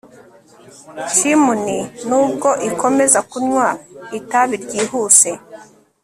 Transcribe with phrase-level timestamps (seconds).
[1.13, 3.67] Chimney nubwo ikomeza kunywa
[4.19, 5.29] itabi ryihuse